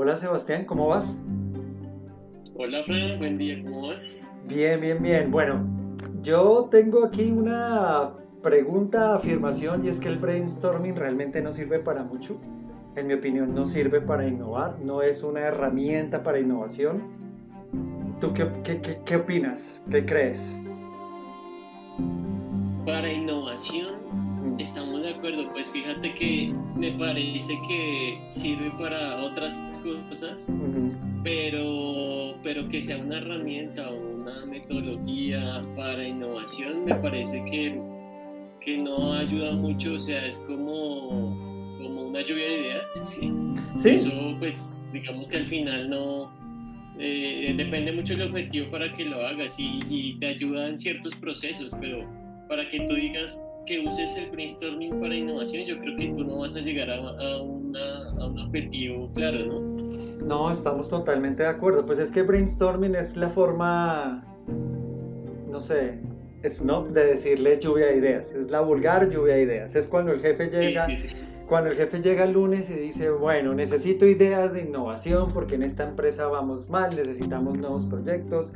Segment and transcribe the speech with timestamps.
[0.00, 1.16] Hola Sebastián, ¿cómo vas?
[2.54, 4.38] Hola Fran, buen día, ¿cómo vas?
[4.46, 5.32] Bien, bien, bien.
[5.32, 5.66] Bueno,
[6.22, 12.04] yo tengo aquí una pregunta, afirmación, y es que el brainstorming realmente no sirve para
[12.04, 12.38] mucho.
[12.94, 17.02] En mi opinión, no sirve para innovar, no es una herramienta para innovación.
[18.20, 19.74] ¿Tú qué, qué, qué opinas?
[19.90, 20.54] ¿Qué crees?
[22.86, 23.96] Para innovación,
[24.58, 25.50] estamos de acuerdo.
[25.52, 29.60] Pues fíjate que me parece que sirve para otras
[30.08, 30.56] cosas,
[31.22, 37.80] pero, pero que sea una herramienta o una metodología para innovación, me parece que,
[38.60, 39.94] que no ayuda mucho.
[39.94, 41.36] O sea, es como,
[41.80, 42.88] como una lluvia de ideas.
[43.04, 43.32] ¿sí?
[43.84, 46.36] Eso, pues, digamos que al final no.
[47.00, 51.14] Eh, depende mucho del objetivo para que lo hagas y, y te ayuda en ciertos
[51.14, 52.04] procesos, pero
[52.48, 56.38] para que tú digas que uses el brainstorming para innovación, yo creo que tú no
[56.38, 59.60] vas a llegar a, a, una, a un objetivo claro, ¿no?
[60.24, 61.84] No, estamos totalmente de acuerdo.
[61.84, 64.24] Pues es que brainstorming es la forma,
[65.48, 65.98] no sé,
[66.46, 68.30] snob de decirle lluvia de ideas.
[68.30, 69.74] Es la vulgar lluvia de ideas.
[69.74, 70.86] Es cuando el jefe llega
[71.48, 75.62] cuando el jefe llega el lunes y dice, bueno, necesito ideas de innovación porque en
[75.62, 78.52] esta empresa vamos mal, necesitamos nuevos proyectos,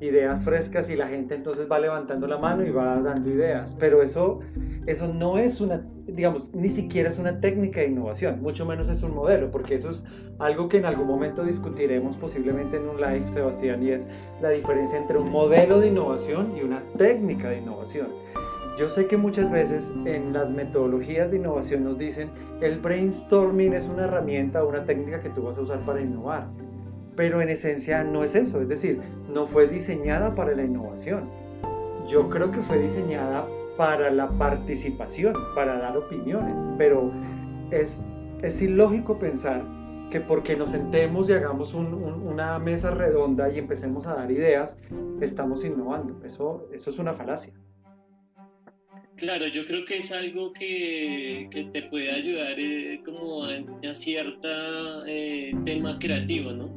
[0.00, 3.74] ideas frescas y la gente entonces va levantando la mano y va dando ideas.
[3.80, 4.40] Pero eso,
[4.86, 9.02] eso no es una, digamos, ni siquiera es una técnica de innovación, mucho menos es
[9.02, 10.04] un modelo, porque eso es
[10.38, 14.06] algo que en algún momento discutiremos posiblemente en un live, Sebastián, y es
[14.40, 18.08] la diferencia entre un modelo de innovación y una técnica de innovación.
[18.76, 22.28] Yo sé que muchas veces en las metodologías de innovación nos dicen
[22.60, 26.48] el brainstorming es una herramienta o una técnica que tú vas a usar para innovar,
[27.16, 29.00] pero en esencia no es eso, es decir,
[29.32, 31.30] no fue diseñada para la innovación.
[32.06, 33.46] Yo creo que fue diseñada
[33.78, 37.10] para la participación, para dar opiniones, pero
[37.70, 38.02] es,
[38.42, 39.64] es ilógico pensar
[40.10, 44.78] que porque nos sentemos y hagamos una mesa redonda y empecemos a dar ideas,
[45.22, 46.20] estamos innovando.
[46.24, 47.54] Eso, eso es una falacia.
[49.16, 53.50] Claro, yo creo que es algo que, que te puede ayudar eh, como a,
[53.88, 56.70] a cierta eh, tema creativo, ¿no?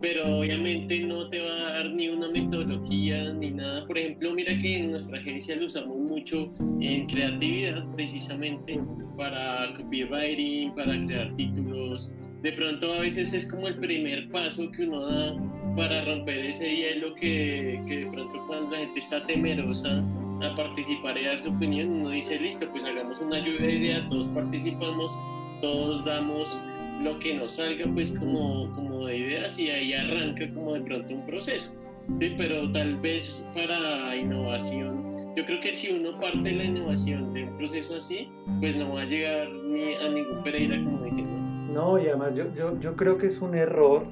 [0.00, 3.84] Pero obviamente no te va a dar ni una metodología ni nada.
[3.86, 8.78] Por ejemplo, mira que en nuestra agencia lo usamos mucho en creatividad, precisamente,
[9.16, 12.14] para copywriting, para crear títulos.
[12.42, 15.34] De pronto a veces es como el primer paso que uno da
[15.76, 20.04] para romper ese hielo que, que de pronto cuando la gente está temerosa
[20.42, 24.08] a participar y dar su opinión, uno dice, listo, pues hagamos una lluvia de ideas,
[24.08, 25.16] todos participamos,
[25.60, 26.58] todos damos
[27.02, 31.14] lo que nos salga pues como, como de ideas y ahí arranca como de pronto
[31.14, 31.74] un proceso.
[32.18, 37.44] Pero tal vez para innovación, yo creo que si uno parte de la innovación de
[37.44, 38.28] un proceso así,
[38.60, 41.72] pues no va a llegar ni a ningún Pereira como dicen.
[41.72, 44.06] No, y además yo, yo, yo creo que es un error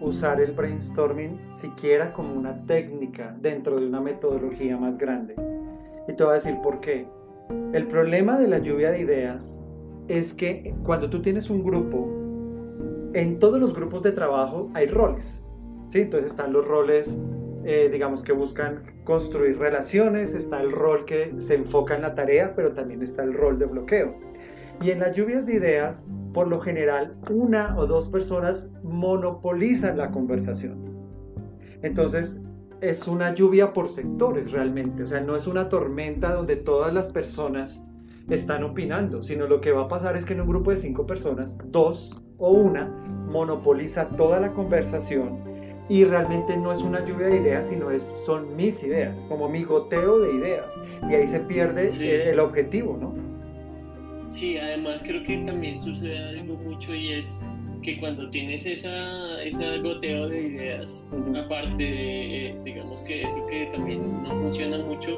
[0.00, 5.34] usar el brainstorming siquiera como una técnica dentro de una metodología más grande.
[6.08, 7.06] Y te voy a decir por qué.
[7.72, 9.58] El problema de la lluvia de ideas
[10.08, 12.08] es que cuando tú tienes un grupo,
[13.14, 15.40] en todos los grupos de trabajo hay roles.
[15.90, 16.00] ¿sí?
[16.02, 17.18] Entonces están los roles,
[17.64, 22.54] eh, digamos, que buscan construir relaciones, está el rol que se enfoca en la tarea,
[22.54, 24.14] pero también está el rol de bloqueo.
[24.82, 26.06] Y en las lluvias de ideas,
[26.36, 30.76] por lo general, una o dos personas monopolizan la conversación.
[31.80, 32.38] Entonces,
[32.82, 37.10] es una lluvia por sectores realmente, o sea, no es una tormenta donde todas las
[37.10, 37.82] personas
[38.28, 41.06] están opinando, sino lo que va a pasar es que en un grupo de cinco
[41.06, 42.84] personas, dos o una
[43.30, 45.38] monopoliza toda la conversación
[45.88, 49.64] y realmente no es una lluvia de ideas, sino es, son mis ideas, como mi
[49.64, 53.35] goteo de ideas, y ahí se pierde el objetivo, ¿no?
[54.30, 57.42] Sí, además creo que también sucede algo mucho y es
[57.82, 63.66] que cuando tienes esa, ese goteo de ideas, aparte de, eh, digamos que eso que
[63.66, 65.16] también no funciona mucho,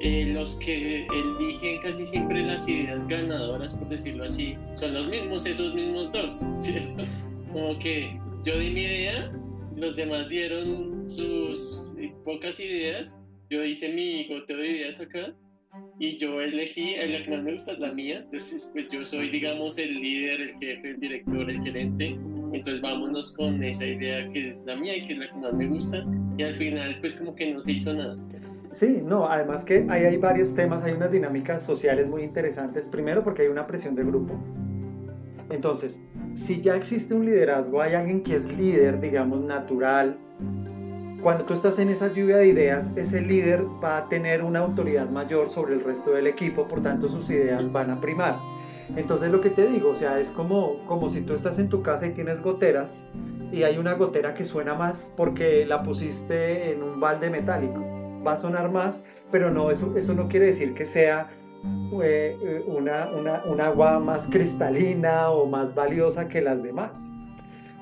[0.00, 5.44] eh, los que eligen casi siempre las ideas ganadoras, por decirlo así, son los mismos,
[5.44, 7.04] esos mismos dos, ¿cierto?
[7.52, 9.30] Como que yo di mi idea,
[9.76, 11.92] los demás dieron sus
[12.24, 15.34] pocas ideas, yo hice mi goteo de ideas acá
[16.00, 19.28] y yo elegí, la que más me gusta es la mía, entonces pues yo soy
[19.28, 22.18] digamos el líder, el jefe, el director, el gerente,
[22.54, 25.52] entonces vámonos con esa idea que es la mía y que es la que más
[25.52, 26.06] me gusta
[26.38, 28.16] y al final pues como que no se hizo nada.
[28.72, 33.22] Sí, no, además que ahí hay varios temas, hay unas dinámicas sociales muy interesantes, primero
[33.22, 34.42] porque hay una presión de grupo.
[35.50, 36.00] Entonces,
[36.32, 40.16] si ya existe un liderazgo, hay alguien que es líder, digamos, natural,
[41.22, 45.08] cuando tú estás en esa lluvia de ideas, ese líder va a tener una autoridad
[45.10, 48.38] mayor sobre el resto del equipo, por tanto sus ideas van a primar.
[48.96, 51.82] Entonces lo que te digo, o sea, es como, como si tú estás en tu
[51.82, 53.04] casa y tienes goteras
[53.52, 57.80] y hay una gotera que suena más porque la pusiste en un balde metálico.
[58.26, 61.28] Va a sonar más, pero no, eso, eso no quiere decir que sea
[62.02, 67.02] eh, una, una, un agua más cristalina o más valiosa que las demás.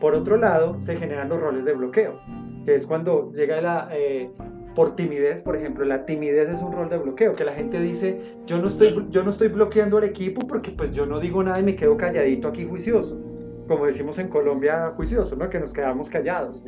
[0.00, 2.20] Por otro lado, se generan los roles de bloqueo,
[2.64, 4.30] que es cuando llega la, eh,
[4.74, 8.20] por timidez, por ejemplo, la timidez es un rol de bloqueo, que la gente dice,
[8.46, 11.60] yo no estoy, yo no estoy bloqueando al equipo porque pues yo no digo nada
[11.60, 13.20] y me quedo calladito aquí juicioso,
[13.68, 15.48] como decimos en Colombia juicioso, ¿no?
[15.48, 16.62] Que nos quedamos callados.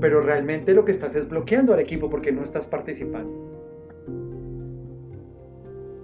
[0.00, 3.50] Pero realmente lo que estás es bloqueando al equipo porque no estás participando.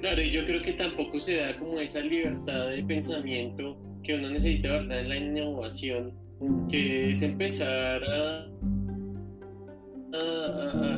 [0.00, 4.30] Claro, y yo creo que tampoco se da como esa libertad de pensamiento que uno
[4.30, 5.00] necesita, ¿verdad?
[5.00, 6.14] En la innovación,
[6.70, 8.46] que es empezar a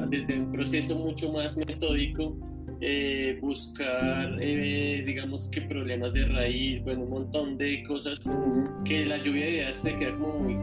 [0.08, 2.36] desde un proceso mucho más metódico,
[2.80, 8.18] eh, buscar, eh, digamos que problemas de raíz, bueno, un montón de cosas
[8.84, 10.56] que la lluvia de ideas se queda como muy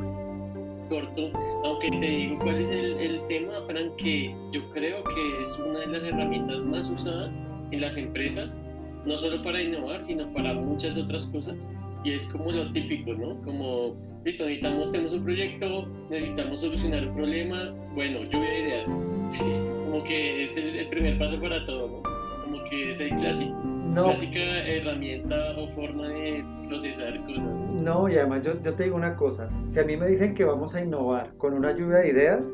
[0.90, 1.32] corto,
[1.66, 5.80] aunque te digo cuál es el, el tema, Fran, que yo creo que es una
[5.80, 8.64] de las herramientas más usadas en las empresas,
[9.06, 11.70] no solo para innovar, sino para muchas otras cosas
[12.06, 13.42] y es como lo típico, ¿no?
[13.42, 19.10] Como, listo, necesitamos, tenemos un proyecto, necesitamos solucionar un problema, bueno, lluvia de ideas,
[19.86, 22.44] como que es el, primer paso para todo, ¿no?
[22.44, 23.60] Como que es el clásico,
[23.96, 27.56] clásica herramienta o forma de procesar cosas.
[27.74, 30.46] No, y además yo, yo te digo una cosa, si a mí me dicen que
[30.46, 32.54] vamos a innovar con una lluvia de ideas,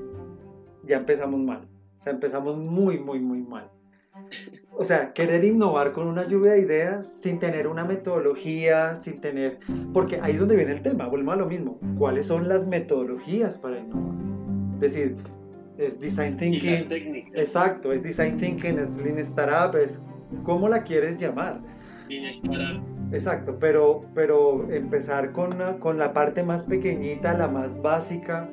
[0.86, 3.70] ya empezamos mal, o sea, empezamos muy, muy, muy mal
[4.72, 9.60] o sea, querer innovar con una lluvia de ideas sin tener una metodología, sin tener,
[9.94, 13.58] porque ahí es donde viene el tema, vuelvo a lo mismo, ¿cuáles son las metodologías
[13.58, 14.16] para innovar?
[14.76, 15.16] Es decir,
[15.78, 17.26] es design thinking.
[17.34, 20.02] Exacto, es design thinking, es lean startup, es
[20.44, 21.62] cómo la quieres llamar.
[22.10, 22.82] Lean startup.
[23.14, 28.50] Exacto, pero, pero empezar con, con la parte más pequeñita, la más básica.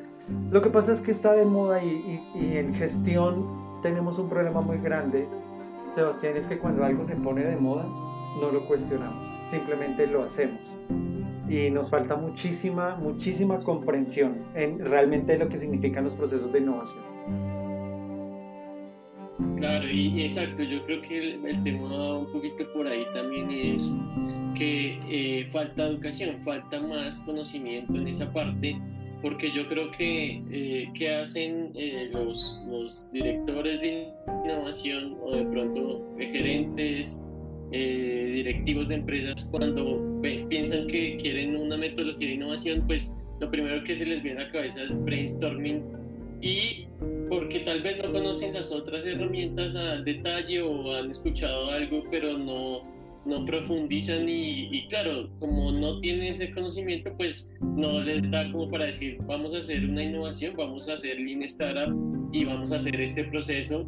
[0.51, 4.61] Lo que pasa es que está de moda y, y en gestión tenemos un problema
[4.61, 5.27] muy grande
[5.99, 7.83] Sebastián, es que cuando algo se pone de moda,
[8.41, 10.61] no lo cuestionamos, simplemente lo hacemos.
[11.49, 17.03] Y nos falta muchísima, muchísima comprensión en realmente lo que significan los procesos de innovación.
[19.57, 23.99] Claro, y, exacto, yo creo que el, tema un poquito por ahí también es
[24.55, 28.81] que eh, falta educación, falta más conocimiento en esa parte
[29.23, 34.13] porque yo creo que, eh, hacen eh, los, directores de
[34.45, 37.29] innovación o de pronto gerentes,
[37.73, 43.83] eh, directivos de empresas, cuando piensan que quieren una metodología de innovación, pues lo primero
[43.85, 45.83] que se les viene a la cabeza es brainstorming
[46.41, 46.87] y
[47.29, 52.39] porque tal vez no conocen las otras herramientas al detalle o han escuchado algo, pero
[52.39, 52.98] no
[53.29, 58.87] no profundizan y, claro, como no tienen ese conocimiento, pues no les da como para
[58.87, 61.95] decir, vamos a hacer una innovación, vamos a hacer Lean Startup
[62.33, 63.87] y vamos a hacer este proceso,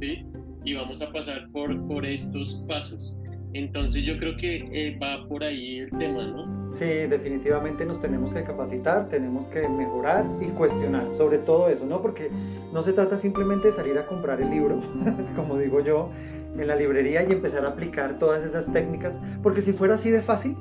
[0.00, 0.24] ¿sí?
[0.64, 3.18] Y vamos a pasar por, por estos pasos.
[3.54, 6.74] Entonces yo creo que eh, va por ahí el tema, ¿no?
[6.74, 12.02] Sí, definitivamente nos tenemos que capacitar, tenemos que mejorar y cuestionar sobre todo eso, ¿no?
[12.02, 12.30] Porque
[12.72, 14.82] no se trata simplemente de salir a comprar el libro,
[15.36, 16.10] como digo yo,
[16.56, 20.22] en la librería y empezar a aplicar todas esas técnicas, porque si fuera así de
[20.22, 20.56] fácil,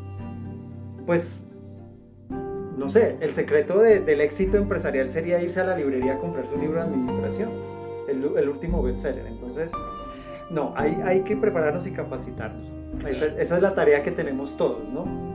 [1.06, 1.46] pues,
[2.78, 6.58] no sé, el secreto del éxito empresarial sería irse a la librería a comprar su
[6.58, 7.50] libro de administración,
[8.08, 9.26] el, el último bestseller.
[9.28, 9.72] Entonces,
[10.50, 12.66] no, hay, hay que prepararnos y capacitarnos.
[13.08, 15.33] Esa, esa es la tarea que tenemos todos, ¿no?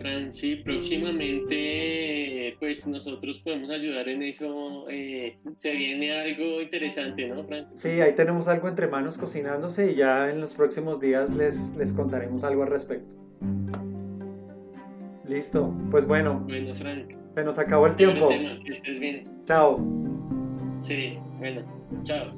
[0.00, 0.32] Listo, Fran.
[0.32, 4.86] Sí, próximamente, pues nosotros podemos ayudar en eso.
[4.88, 7.68] Eh, se viene algo interesante, ¿no, Fran?
[7.76, 11.92] Sí, ahí tenemos algo entre manos cocinándose y ya en los próximos días les, les
[11.92, 13.06] contaremos algo al respecto.
[15.28, 16.44] Listo, pues bueno.
[16.48, 17.14] Bueno, Frank.
[17.34, 18.28] Se nos acabó el tiempo.
[18.28, 19.28] que estés bien.
[19.46, 19.78] Chao.
[20.78, 21.62] Sí, bueno,
[22.02, 22.32] chao.